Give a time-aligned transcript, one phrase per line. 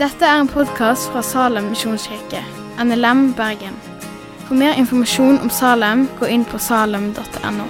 [0.00, 2.40] Dette er en podkast fra Salem misjonskirke,
[2.80, 3.74] NLM Bergen.
[4.46, 7.66] For mer informasjon om Salem, gå inn på salem.no.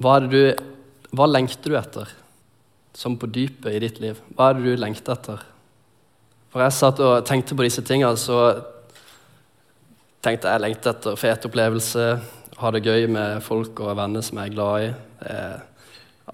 [0.00, 0.40] Hva, du,
[1.12, 2.08] hva lengter du etter,
[2.96, 4.18] som på dypet i ditt liv?
[4.32, 5.44] Hva er det du lengter etter?
[6.52, 8.48] For jeg satt og tenkte på disse tingene, så
[10.24, 12.04] tenkte jeg lengter etter fet opplevelse,
[12.56, 14.92] ha det gøy med folk og venner som jeg er glad i,
[15.28, 15.58] eh,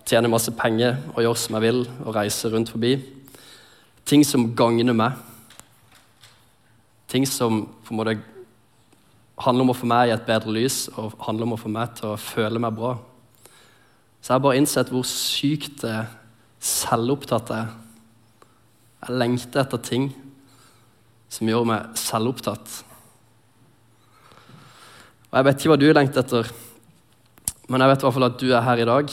[0.06, 2.92] tjene masse penger og gjøre som jeg vil, og reise rundt forbi.
[4.06, 5.12] Ting som gagner meg.
[7.08, 8.20] Ting som på en måte
[9.40, 11.94] handler om å få meg i et bedre lys og handler om å få meg
[11.98, 12.92] til å føle meg bra.
[14.20, 15.82] Så jeg har bare innsett hvor sykt
[16.60, 17.74] selvopptatt jeg er.
[19.00, 20.10] Jeg lengter etter ting
[21.32, 22.89] som gjør meg selvopptatt.
[25.30, 26.48] Og Jeg vet ikke hva du lengter etter,
[27.70, 29.12] men jeg vet i hvert fall at du er her i dag.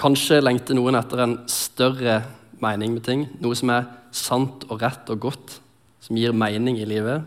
[0.00, 2.22] Kanskje lengter noen etter en større
[2.62, 3.26] mening med ting.
[3.44, 5.58] Noe som er sant og rett og godt,
[6.00, 7.26] som gir mening i livet.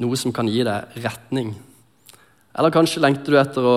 [0.00, 1.52] Noe som kan gi deg retning.
[2.56, 3.76] Eller kanskje lengter du etter å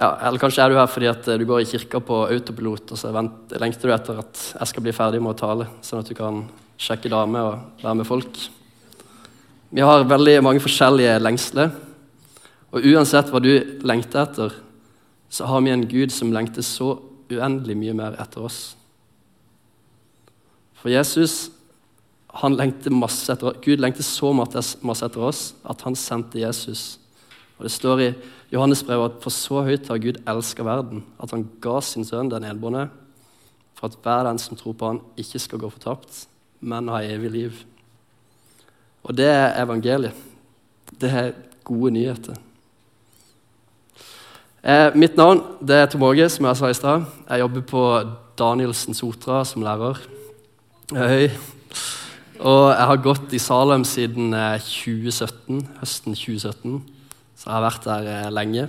[0.00, 2.96] ja, Eller kanskje er du her fordi at du går i kirka på autopilot, og
[2.96, 6.14] så lengter du etter at jeg skal bli ferdig med å tale, sånn at du
[6.16, 6.40] kan
[6.80, 8.40] sjekke damer og være med folk.
[9.70, 11.70] Vi har veldig mange forskjellige lengsler.
[12.74, 13.52] Og uansett hva du
[13.86, 14.56] lengter etter,
[15.30, 16.96] så har vi en Gud som lengter så
[17.30, 18.60] uendelig mye mer etter oss.
[20.80, 21.50] For Jesus
[22.40, 26.98] han lengter masse etter, Gud lengter så masse etter oss at han sendte Jesus.
[27.58, 28.10] Og Det står i
[28.50, 32.30] Johannes brev at for så høyt har Gud elska verden, at han ga sin sønn
[32.30, 32.88] den enbårne,
[33.78, 36.24] for at hver den som tror på han, ikke skal gå fortapt,
[36.60, 37.60] men ha evig liv.
[39.02, 40.16] Og det er evangeliet.
[41.00, 41.32] Det er
[41.64, 42.36] gode nyheter.
[44.60, 47.06] Eh, mitt navn det er Tom Åge, som jeg sa i stad.
[47.30, 47.84] Jeg jobber på
[48.36, 49.96] Danielsen Sotra som lærer.
[50.92, 51.30] Høy.
[52.40, 56.82] Og jeg har gått i Salem siden 2017, eh, høsten 2017.
[57.36, 58.68] Så jeg har vært der eh, lenge.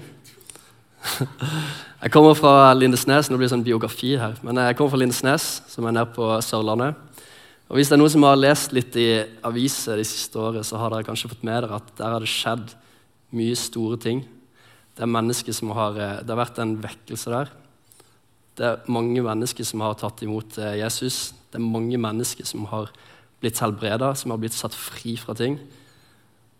[2.01, 3.27] Jeg kommer fra Lindesnes.
[3.29, 4.33] Nå blir det sånn biografi her.
[4.45, 6.97] Men jeg kommer fra Lindesnes, som er nede på Sørlandet.
[7.71, 10.75] Og Hvis det er noen som har lest litt i aviser de siste året, så
[10.75, 12.73] har dere kanskje fått med dere at der har det skjedd
[13.31, 14.25] mye store ting.
[14.91, 17.51] Det er mennesker som har, eh, det har vært en vekkelse der.
[18.59, 21.31] Det er mange mennesker som har tatt imot eh, Jesus.
[21.47, 22.91] Det er mange mennesker som har
[23.39, 25.55] blitt helbreda, som har blitt satt fri fra ting,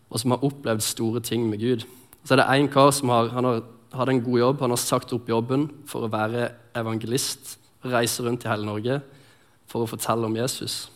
[0.08, 1.84] og som har opplevd store ting med Gud.
[2.24, 3.60] Så er det én kar som har, han har
[3.92, 4.60] hatt en god jobb.
[4.64, 7.58] Han har sagt opp jobben for å være evangelist.
[7.84, 9.02] Reise rundt i hele Norge
[9.68, 10.88] for å fortelle om Jesus.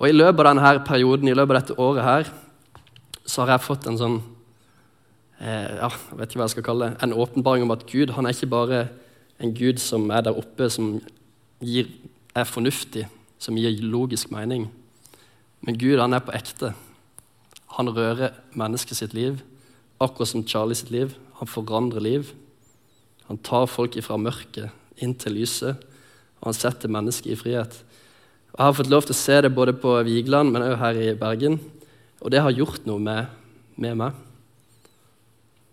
[0.00, 2.30] Og I løpet av denne perioden, i løpet av dette året her,
[3.28, 4.16] så har jeg fått en sånn
[5.38, 8.14] eh, ja, jeg vet ikke hva jeg skal kalle det, en åpenbaring om at Gud
[8.16, 8.80] han er ikke bare
[9.40, 10.96] en Gud som er der oppe, som
[11.60, 11.92] gir,
[12.32, 13.04] er fornuftig,
[13.40, 14.66] som gir logisk mening.
[15.60, 16.72] Men Gud han er på ekte.
[17.76, 19.38] Han rører mennesket sitt liv
[20.00, 21.14] akkurat som Charlie sitt liv.
[21.40, 22.32] Han forandrer liv.
[23.28, 25.76] Han tar folk ifra mørket inn til lyset,
[26.40, 27.76] og han setter mennesket i frihet.
[28.50, 31.00] Og jeg har fått lov til å se det både på Vigeland, men også her
[31.00, 31.58] i Bergen.
[32.20, 33.30] Og det har gjort noe med,
[33.80, 34.16] med meg.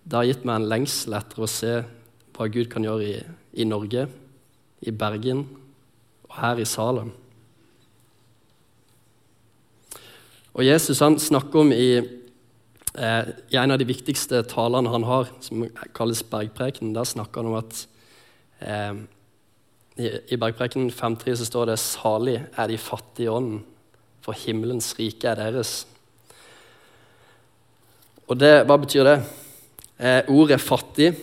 [0.07, 1.73] Det har gitt meg en lengsel etter å se
[2.37, 3.15] hva Gud kan gjøre i,
[3.59, 4.05] i Norge,
[4.85, 5.43] i Bergen
[6.29, 7.09] og her i Salem.
[10.57, 11.89] Og Jesus han snakker om i
[12.97, 17.51] Eh, I en av de viktigste talene han har, som kalles Bergprekenen, der snakker han
[17.51, 17.81] om at
[18.57, 18.95] eh,
[19.97, 23.63] i, i Bergprekenen 5.3 så står det 'Salig er de fattige i ånden,
[24.21, 25.85] for himmelens rike er deres'.
[28.27, 29.23] Og det, Hva betyr det?
[29.99, 31.15] Eh, ordet 'fattig'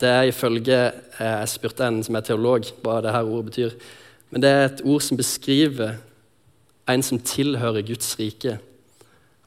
[0.00, 3.70] det er ifølge eh, Jeg spurte en som er teolog, hva det her ordet betyr.
[4.30, 5.94] Men det er et ord som beskriver
[6.88, 8.58] en som tilhører Guds rike.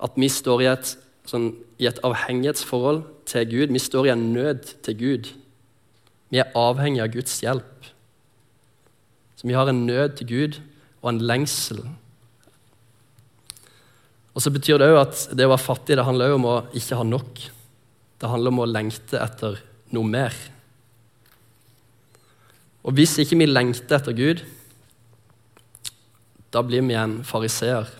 [0.03, 3.73] At vi står i et sånn, i et avhengighetsforhold til Gud.
[3.73, 5.31] Vi står i en nød til Gud.
[6.29, 7.92] Vi er avhengig av Guds hjelp.
[9.43, 10.61] Så vi har en nød til Gud
[11.01, 11.81] og en lengsel.
[14.31, 16.95] Og så betyr det òg at det å være fattig det handler om å ikke
[16.95, 17.41] ha nok.
[18.23, 19.59] Det handler om å lengte etter
[19.91, 20.31] noe mer.
[22.87, 24.47] Og hvis ikke vi lengter etter Gud,
[26.55, 27.91] da blir vi en fariseer.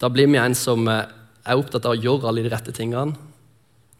[0.00, 1.04] Da blir vi en som eh,
[1.44, 3.18] er opptatt av å gjøre alle de rette tingene.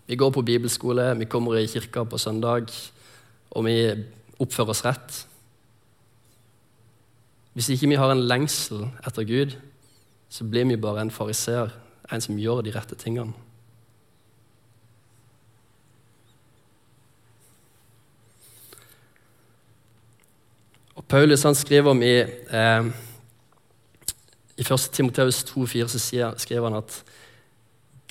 [0.08, 2.70] Vi går på bibelskole, vi kommer i kirka på søndag,
[3.52, 3.82] og vi
[4.38, 5.18] oppfører oss rett.
[7.58, 9.56] Hvis ikke vi har en lengsel etter Gud,
[10.30, 11.72] så blir vi bare en fariseer,
[12.12, 13.34] en som gjør de rette tingene.
[20.98, 22.88] Og Paulus han skriver om i, eh,
[24.58, 24.90] i 1.
[24.92, 27.04] Timoteus 2,4 så skriver han at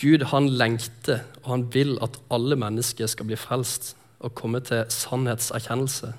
[0.01, 4.85] Gud han lengter og han vil at alle mennesker skal bli frelst og komme til
[4.89, 6.13] sannhetserkjennelse.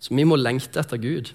[0.00, 1.32] Så vi må lengte etter Gud.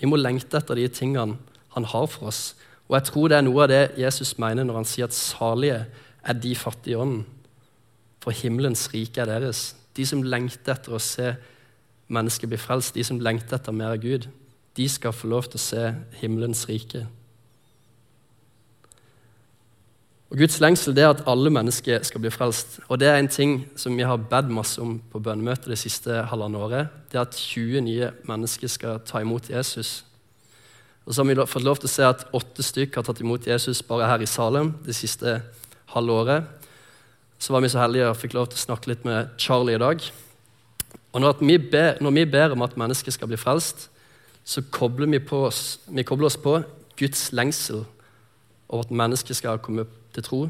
[0.00, 1.38] Vi må lengte etter de tingene
[1.76, 2.54] han har for oss.
[2.88, 5.80] Og jeg tror det er noe av det Jesus mener når han sier at salige
[6.26, 7.24] er de fattige i ånden.
[8.22, 9.74] For himmelens rike er deres.
[9.96, 11.34] De som lengter etter å se
[12.12, 14.28] mennesket bli frelst, de som lengter etter mer av Gud,
[14.76, 15.84] de skal få lov til å se
[16.20, 17.06] himmelens rike.
[20.26, 22.80] Og Guds lengsel det er at alle mennesker skal bli frelst.
[22.88, 26.24] Og Det er en ting som vi har bedt masse om på bønnemøtet det siste
[26.26, 26.88] halvannet året.
[27.12, 30.04] Det er at 20 nye mennesker skal ta imot Jesus.
[31.06, 33.46] Og så har vi fått lov til å se at åtte stykker har tatt imot
[33.46, 35.38] Jesus bare her i Salem det siste
[35.94, 36.40] halve.
[37.38, 39.82] Så var vi så heldige og fikk lov til å snakke litt med Charlie i
[39.82, 40.02] dag.
[41.12, 43.86] Og når vi, ber, når vi ber om at mennesker skal bli frelst,
[44.44, 46.58] så kobler vi, oss, vi kobler oss på
[46.98, 47.84] Guds lengsel
[48.68, 49.86] over at mennesker skal komme
[50.16, 50.40] til tro.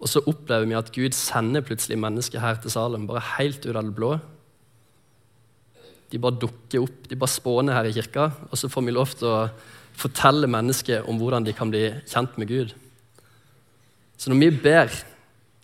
[0.00, 3.76] Og så opplever vi at Gud sender plutselig mennesker her til Salem, bare helt ut
[3.76, 4.14] av det blå.
[6.10, 9.12] De bare dukker opp, de bare spåner her i kirka, og så får vi lov
[9.12, 9.42] til å
[10.00, 12.74] fortelle mennesker om hvordan de kan bli kjent med Gud.
[14.16, 14.90] Så når vi ber,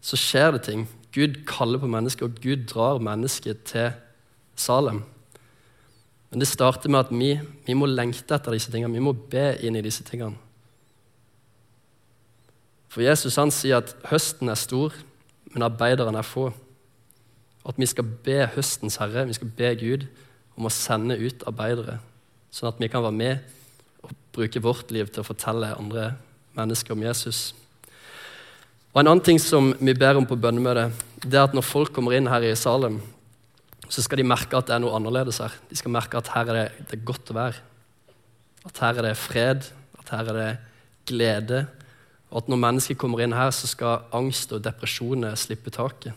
[0.05, 0.87] så skjer det ting.
[1.17, 3.91] Gud kaller på mennesker, og Gud drar mennesker til
[4.57, 5.03] Salem.
[6.31, 7.35] Men det starter med at vi,
[7.67, 8.93] vi må lengte etter disse tingene.
[8.97, 10.37] Vi må be inn i disse tingene.
[12.97, 14.95] For Jesus han sier at høsten er stor,
[15.53, 16.47] men arbeiderne er få.
[16.49, 20.07] Og at vi skal be høstens herre, vi skal be Gud
[20.57, 21.99] om å sende ut arbeidere,
[22.49, 23.45] sånn at vi kan være med
[24.01, 26.15] og bruke vårt liv til å fortelle andre
[26.57, 27.51] mennesker om Jesus.
[28.95, 31.93] Og En annen ting som vi ber om på bønnemøtet, det er at når folk
[31.93, 33.03] kommer inn her i Salem,
[33.93, 35.53] så skal de merke at det er noe annerledes her.
[35.69, 37.61] De skal merke at her er det, det er godt å være.
[38.73, 39.69] At her er det fred,
[40.01, 40.53] at her er det
[41.13, 41.67] glede.
[42.31, 46.15] Og at når mennesker kommer inn her, så skal angst og depresjoner slippe taket.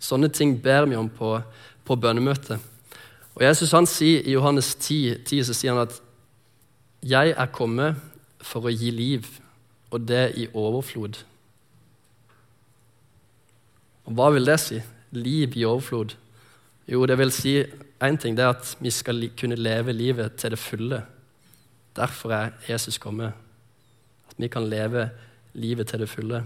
[0.00, 1.34] Sånne ting ber vi om på,
[1.84, 2.60] på bønnemøtet.
[3.36, 6.00] Og Jesus han sier I Johannes 10, 10 så sier han at
[7.02, 7.96] 'Jeg er kommet
[8.40, 9.24] for å gi liv,
[9.90, 11.24] og det i overflod'.
[14.04, 14.80] Og Hva vil det si?
[15.12, 16.14] Liv i overflod?
[16.88, 17.62] Jo, det vil si
[18.00, 21.02] én ting, det er at vi skal kunne leve livet til det fulle.
[21.96, 23.32] Derfor er Jesus kommet.
[24.40, 25.08] Vi kan leve
[25.60, 26.42] livet til det fulle.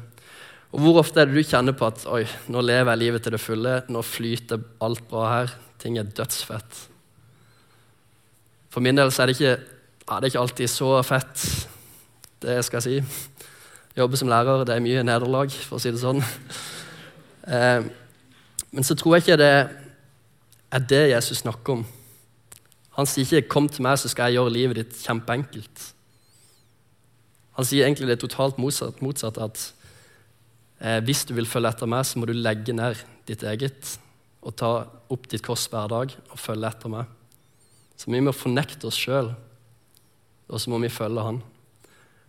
[0.75, 3.37] Og Hvor ofte er det du kjenner på at oi, nå lever jeg livet til
[3.37, 6.81] det fulle, nå flyter alt bra her, ting er dødsfett?
[8.75, 11.45] For min del så er det ikke, ja, det er ikke alltid så fett,
[12.43, 13.31] det skal jeg si.
[13.95, 16.19] Jobbe som lærer, det er mye nederlag, for å si det sånn.
[17.47, 17.87] Eh,
[18.75, 19.55] men så tror jeg ikke det
[20.75, 21.87] er det Jesus snakker om.
[22.99, 25.94] Han sier ikke 'kom til meg, så skal jeg gjøre livet ditt kjempeenkelt'.
[27.55, 29.65] Han sier egentlig det totalt motsatt, motsatt at
[30.81, 32.99] eh, hvis du vil følge etter meg, så må du legge ned
[33.29, 33.97] ditt eget
[34.45, 34.73] og ta
[35.13, 37.09] opp ditt kors hver dag og følge etter meg.
[37.97, 39.31] Så vi må fornekte oss sjøl,
[40.51, 41.41] og så må vi følge Han.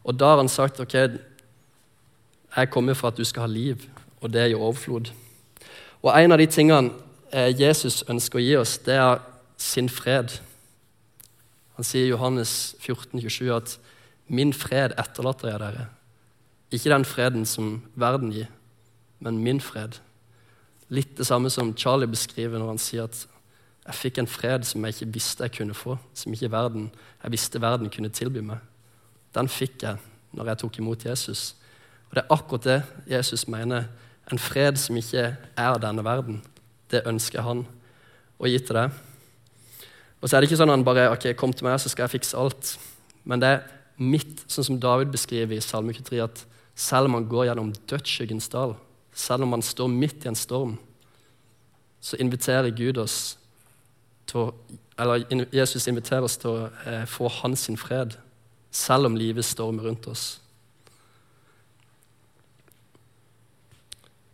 [0.06, 0.94] Og da har han sagt ok,
[2.56, 3.84] jeg kommer for at du skal ha liv
[4.26, 5.12] og det er jo overflod.
[6.02, 6.92] Og En av de tingene
[7.32, 9.22] eh, Jesus ønsker å gi oss, det er
[9.58, 10.40] sin fred.
[11.78, 13.76] Han sier i Johannes 14, 27 at
[14.28, 15.88] 'min fred etterlater jeg dere'.
[16.72, 18.48] Ikke den freden som verden gir,
[19.20, 20.00] men min fred.
[20.90, 23.28] Litt det samme som Charlie beskriver når han sier at
[23.86, 26.92] 'jeg fikk en fred som jeg ikke visste jeg kunne få', som ikke verden,
[27.24, 28.60] jeg visste verden kunne tilby meg'.
[29.36, 29.98] Den fikk jeg
[30.34, 31.56] når jeg tok imot Jesus.
[32.10, 33.84] Og Det er akkurat det Jesus mener
[34.32, 36.42] en fred som ikke er denne verden.
[36.92, 37.66] Det ønsker han
[38.40, 38.92] å gi til deg.
[40.22, 42.04] Og så er det ikke sånn at han bare ok, kom til meg, så skal
[42.04, 42.78] jeg fikse alt.
[43.24, 43.60] Men det er
[43.98, 46.44] mitt, sånn som David beskriver i Salme 23, at
[46.76, 48.76] selv om man går gjennom dødsskyggens dal,
[49.16, 50.76] selv om man står midt i en storm,
[52.04, 53.38] så inviterer Gud oss
[54.30, 54.48] til å,
[55.00, 55.24] eller
[55.56, 58.18] Jesus inviterer oss til å eh, få hans sin fred,
[58.76, 60.26] selv om livet stormer rundt oss.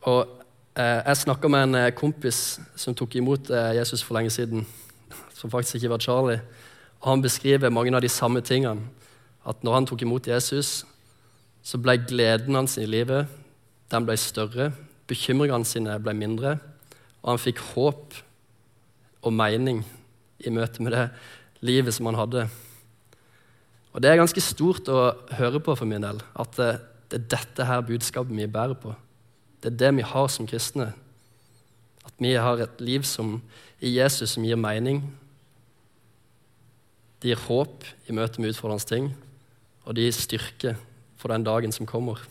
[0.10, 0.26] Og
[0.76, 4.66] eh, Jeg snakka med en eh, kompis som tok imot eh, Jesus for lenge siden,
[5.38, 6.42] som faktisk ikke var Charlie.
[7.02, 8.82] Og Han beskriver mange av de samme tingene.
[9.48, 10.82] At når han tok imot Jesus,
[11.64, 13.30] så ble gleden hans i livet
[13.92, 14.72] den ble større.
[15.10, 16.56] Bekymringene sine ble mindre.
[17.22, 18.16] Og han fikk håp
[19.22, 19.84] og mening
[20.42, 21.06] i møte med det
[21.62, 22.48] livet som han hadde.
[23.92, 26.72] Og Det er ganske stort å høre på for min del, at det,
[27.12, 28.94] det er dette her budskapet vi bærer på.
[29.62, 30.94] Det er det vi har som kristne.
[32.08, 33.42] At vi har et liv som,
[33.84, 35.04] i Jesus som gir mening.
[37.22, 39.12] Det gir håp i møte med utfordrende ting,
[39.86, 40.76] og det gir styrke
[41.18, 42.22] for den dagen som kommer.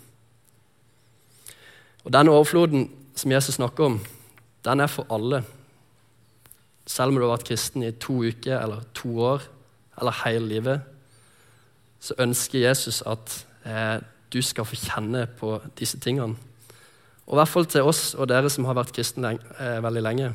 [2.04, 4.00] Og Den overfloden som Jesus snakker om,
[4.64, 5.44] den er for alle.
[6.86, 9.42] Selv om du har vært kristen i to uker eller to år
[10.00, 10.80] eller hele livet,
[12.00, 14.00] så ønsker Jesus at eh,
[14.32, 16.36] du skal få kjenne på disse tingene.
[17.26, 20.32] Og i hvert fall til oss og dere som har vært kristne eh, veldig lenge.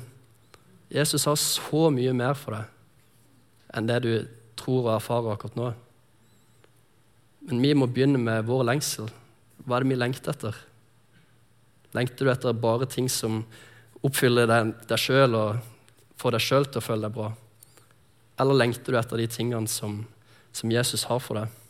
[0.94, 2.72] Jesus har så mye mer for deg
[3.76, 4.12] enn det du
[4.56, 5.72] tror og erfarer akkurat nå.
[7.46, 9.10] Men vi må begynne med vår lengsel.
[9.66, 10.58] Hva er det vi lengter etter?
[11.96, 13.44] Lengter du etter bare ting som
[14.06, 15.62] oppfyller deg, sjøl og
[16.22, 17.30] får deg sjøl til å føle deg bra?
[18.42, 20.02] Eller lengter du etter de tingene som,
[20.56, 21.62] som Jesus har for deg?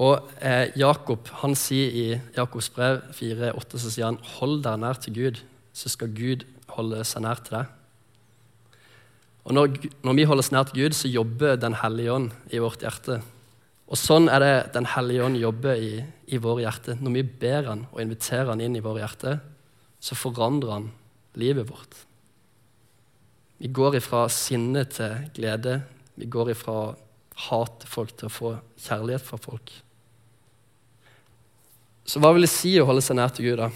[0.00, 2.06] Og eh, Jakob han sier i
[2.36, 5.42] Jakobs brev 4,8 så sier han, hold deg nær til Gud,
[5.76, 7.78] så skal Gud holde seg nær til deg.
[9.42, 12.62] Og når, når vi holder oss nær til Gud, så jobber Den hellige ånd i
[12.62, 13.20] vårt hjerte.
[13.92, 16.00] Og Sånn er det Den hellige ånd jobber i,
[16.32, 16.96] i våre hjerter.
[16.96, 19.38] Når vi ber han og inviterer han inn i våre hjerter,
[20.02, 20.88] så forandrer han
[21.38, 21.94] livet vårt.
[23.62, 25.82] Vi går ifra sinne til glede.
[26.18, 29.70] Vi går ifra å folk til å få kjærlighet fra folk.
[32.04, 33.60] Så hva vil det si å holde seg nær til Gud?
[33.60, 33.68] da?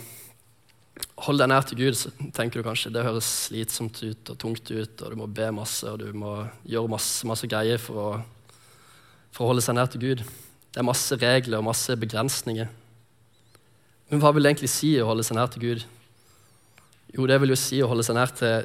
[1.27, 4.71] Hold deg nær til Gud, så tenker du kanskje det høres slitsomt ut og tungt
[4.73, 8.09] ut, og du må be masse og du må gjøre masse, masse greier for å
[9.37, 10.23] for å holde seg nær til Gud.
[10.73, 12.71] Det er masse regler og masse begrensninger.
[14.09, 15.85] Men hva vil det egentlig si å holde seg nær til Gud?
[17.13, 18.65] Jo, det vil jo si å holde seg nær til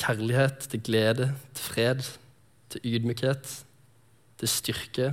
[0.00, 2.00] kjærlighet, til glede, til fred,
[2.72, 3.52] til ydmykhet,
[4.40, 5.10] til styrke,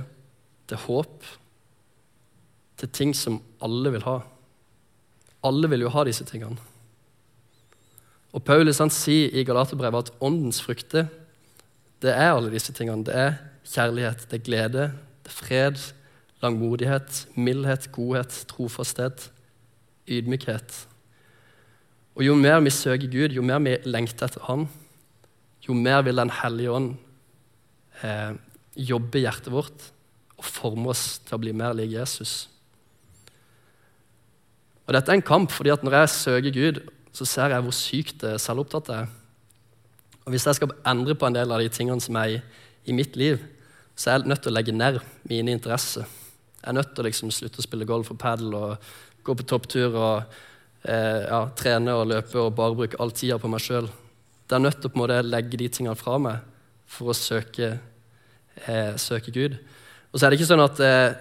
[0.70, 1.28] til håp.
[2.78, 4.20] Til ting som alle vil ha.
[5.44, 6.56] Alle vil jo ha disse tingene.
[8.32, 11.08] Og Paulus han sier i Galaterbrevet at åndens frukter
[11.98, 13.02] det er alle disse tingene.
[13.02, 13.38] Det er
[13.68, 14.84] kjærlighet, det er glede,
[15.24, 15.80] det er fred,
[16.42, 19.30] langmodighet, mildhet, godhet, trofasthet,
[20.08, 20.86] ydmykhet.
[22.18, 24.68] Og Jo mer vi søker Gud, jo mer vi lengter etter Han,
[25.68, 26.96] jo mer vil Den hellige ånd
[28.02, 28.34] eh,
[28.74, 29.90] jobbe i hjertet vårt
[30.38, 32.48] og forme oss til å bli mer lik Jesus.
[34.86, 36.80] Og Dette er en kamp, fordi at når jeg søker Gud,
[37.12, 39.14] så ser jeg hvor sykt selvopptatt jeg er.
[40.24, 42.40] Og Hvis jeg skal endre på en del av de tingene som er i,
[42.86, 43.42] i mitt liv,
[43.98, 46.06] så er jeg nødt til å legge ned mine interesser.
[46.58, 48.92] Jeg er nødt til å liksom slutte å spille golf og padel og
[49.26, 50.36] gå på topptur og
[50.86, 53.88] eh, ja, trene og løpe og bare bruke all tida på meg sjøl.
[54.48, 56.44] Det er nødt til å på en måte legge de tingene fra meg
[56.88, 57.72] for å søke,
[58.64, 59.58] eh, søke Gud.
[60.12, 61.18] Og så er det ikke sånn at eh,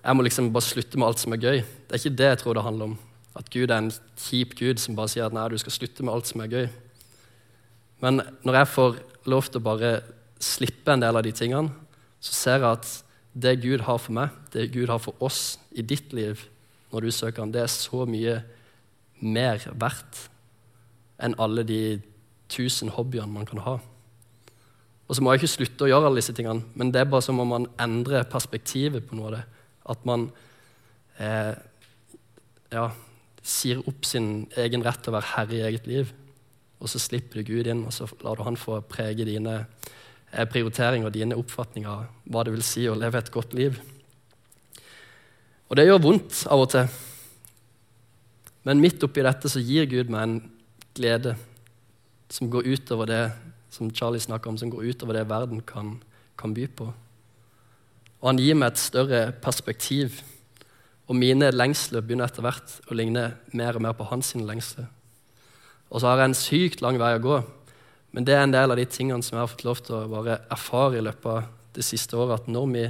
[0.00, 1.62] jeg må liksom bare slutte med alt som er gøy.
[1.62, 2.96] Det er ikke det jeg tror det handler om.
[3.38, 6.14] At Gud er en kjip Gud som bare sier at nei, du skal slutte med
[6.14, 6.66] alt som er gøy.
[8.02, 8.98] Men når jeg får
[9.30, 9.92] lov til å bare
[10.40, 11.70] slippe en del av de tingene,
[12.20, 12.90] så ser jeg at
[13.40, 16.42] det Gud har for meg, det Gud har for oss i ditt liv,
[16.90, 18.40] når du søker Han, det er så mye
[19.20, 20.26] mer verdt
[21.20, 22.00] enn alle de
[22.50, 23.76] tusen hobbyene man kan ha.
[25.06, 27.24] Og så må jeg ikke slutte å gjøre alle disse tingene, men det er bare
[27.26, 29.44] som om man endrer perspektivet på noe av det.
[29.90, 30.28] At man
[31.18, 31.54] eh,
[32.70, 32.84] ja,
[33.42, 36.12] sier opp sin egen rett til å være herre i eget liv.
[36.80, 39.64] Og så slipper du Gud inn, og så lar du han få prege dine
[40.30, 43.80] prioritering og dine oppfatninger av hva det vil si å leve et godt liv.
[45.70, 46.88] Og det gjør vondt av og til.
[48.66, 50.40] Men midt oppi dette så gir Gud meg en
[50.96, 51.36] glede
[52.30, 53.22] som går utover det
[53.70, 55.96] som Charlie snakker om, som går utover det verden kan,
[56.38, 56.90] kan by på.
[58.20, 60.20] Og han gir meg et større perspektiv.
[61.10, 64.90] Og mine lengsler begynner etter hvert å ligne mer og mer på hans lengsler.
[65.90, 67.40] Og så har jeg en sykt lang vei å gå
[68.10, 70.10] men det er en del av de tingene som jeg har fått lov til å
[70.10, 72.42] bare erfare i løpet av det siste året.
[72.42, 72.84] At når vi,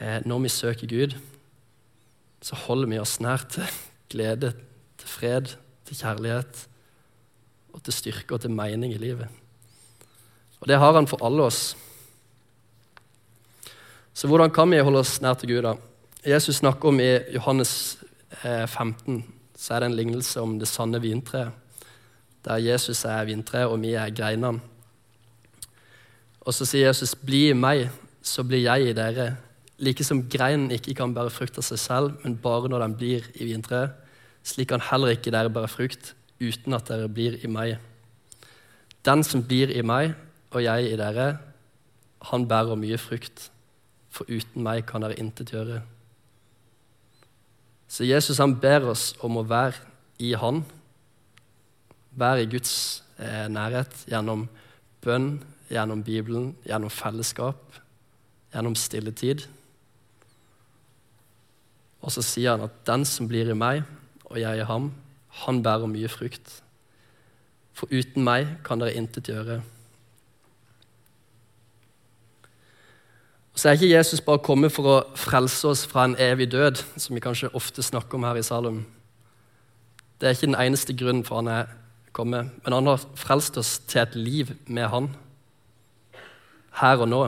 [0.00, 1.14] eh, når vi søker Gud,
[2.42, 3.66] så holder vi oss nær til
[4.10, 4.52] glede,
[4.98, 5.54] til fred,
[5.86, 6.66] til kjærlighet
[7.72, 9.28] og til styrke og til mening i livet.
[10.60, 11.76] Og det har han for alle oss.
[14.14, 15.62] Så hvordan kan vi holde oss nær til Gud?
[15.62, 15.76] da?
[16.26, 17.98] Jesus snakker om i Johannes
[18.42, 19.22] 15 eh,
[19.56, 21.52] så er det en lignelse om det sanne vintreet
[22.46, 24.60] der Jesus er vintreet, og vi er greinene.
[26.40, 27.90] Og så sier Jesus, 'Bli i meg,
[28.22, 29.36] så blir jeg i dere.'
[29.78, 33.24] Like som greinen ikke kan bære frukt av seg selv, men bare når den blir
[33.34, 33.90] i vintreet,
[34.42, 37.76] slik kan heller ikke dere bære frukt uten at dere blir i meg.
[39.04, 40.14] Den som blir i meg,
[40.50, 41.38] og jeg i dere,
[42.22, 43.50] han bærer mye frukt,
[44.10, 45.82] for uten meg kan dere intet gjøre.
[47.88, 49.76] Så Jesus han ber oss om å være
[50.18, 50.64] i Han,
[52.16, 54.46] være i Guds eh, nærhet gjennom
[55.04, 55.36] bønn,
[55.70, 57.60] gjennom Bibelen, gjennom fellesskap,
[58.54, 59.46] gjennom stilletid.
[62.00, 63.84] Og så sier han at den som blir i meg,
[64.26, 64.90] og jeg i ham,
[65.46, 66.60] han bærer mye frukt.
[67.76, 69.60] For uten meg kan dere intet gjøre.
[73.56, 77.16] Så er ikke Jesus bare kommet for å frelse oss fra en evig død, som
[77.16, 78.82] vi kanskje ofte snakker om her i Salum.
[80.20, 81.72] Det er ikke den eneste grunnen for han er
[82.16, 85.10] kommet, men han har frelst oss til et liv med han.
[86.80, 87.20] Her og nå.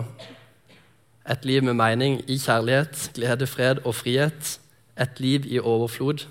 [1.28, 4.56] Et liv med mening i kjærlighet, glede, fred og frihet.
[4.98, 6.24] Et liv i overflod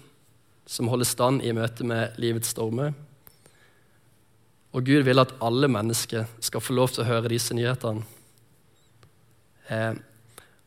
[0.68, 2.92] som holder stand i møte med livets stormer.
[4.76, 8.04] Og Gud vil at alle mennesker skal få lov til å høre disse nyhetene.
[9.70, 9.94] Eh,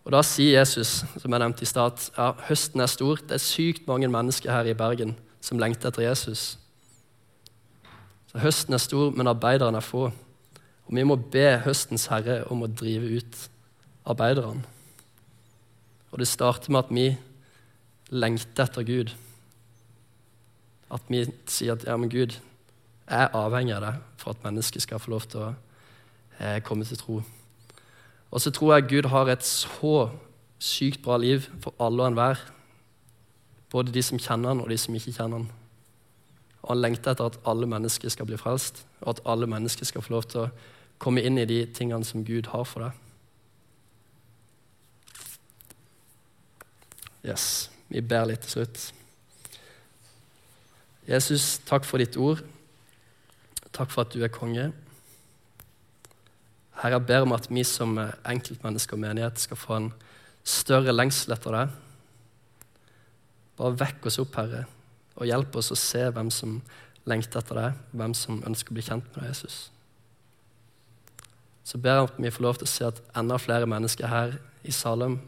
[0.04, 3.20] og Da sier Jesus, som jeg nevnte i stad, ja, høsten er stor.
[3.20, 6.59] Det er sykt mange mennesker her i Bergen som lengter etter Jesus.
[8.30, 10.04] Så Høsten er stor, men arbeiderne er få.
[10.86, 13.40] Og vi må be høstens herre om å drive ut
[14.06, 14.62] arbeiderne.
[16.10, 17.08] Og det starter med at vi
[18.10, 19.10] lengter etter Gud.
[20.90, 22.38] At vi sier at ja, men Gud,
[23.10, 25.52] jeg er avhengig av deg for at mennesket skal få lov til å
[26.38, 27.20] eh, komme til tro.
[28.30, 30.10] Og så tror jeg Gud har et så
[30.62, 32.42] sykt bra liv for alle og enhver.
[33.70, 35.50] Både de som kjenner han, og de som ikke kjenner han.
[36.62, 40.04] Og han lengter etter at alle mennesker skal bli frelst, og at alle mennesker skal
[40.04, 40.50] få lov til å
[41.00, 43.06] komme inn i de tingene som Gud har for deg.
[47.24, 48.92] Yes, Vi ber litt til slutt.
[51.10, 52.44] Jesus, takk for ditt ord.
[53.74, 54.68] Takk for at du er konge.
[56.80, 59.90] Herre, jeg ber om at vi som enkeltmennesker og menighet skal få en
[60.46, 61.74] større lengsel etter deg.
[63.58, 64.64] Bare vekk oss opp, Herre,
[65.20, 66.58] og hjelp oss å se hvem som
[67.08, 69.58] lengter etter deg, hvem som ønsker å bli kjent med deg, Jesus.
[71.64, 74.10] Så ber jeg om at vi får lov til å se at enda flere mennesker
[74.10, 75.20] her i Salem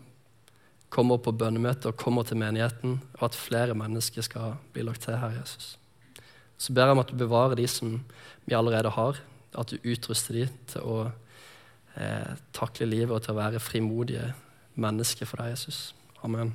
[0.92, 5.16] kommer på bønnemøte og kommer til menigheten, og at flere mennesker skal bli lagt til
[5.16, 5.76] her, Jesus.
[6.60, 7.96] Så ber jeg om at du bevarer de som
[8.44, 9.22] vi allerede har,
[9.58, 10.98] at du utruster de til å
[11.96, 14.32] eh, takle livet og til å være frimodige
[14.74, 15.90] mennesker for deg, Jesus.
[16.22, 16.54] Amen.